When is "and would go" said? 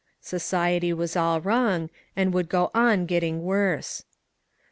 2.15-2.71